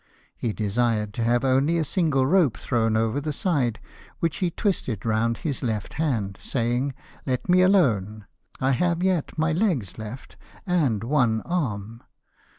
[0.35, 3.79] He desired to have only a single rope thrown over the side,
[4.17, 6.95] which he twisted round his left hand, saying,"
[7.27, 8.25] Let me alone:
[8.59, 12.01] I have yet my legs left, and one arm.